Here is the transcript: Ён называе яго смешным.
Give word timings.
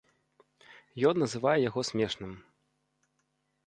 Ён 1.11 1.15
называе 1.25 1.53
яго 1.69 1.87
смешным. 1.93 2.31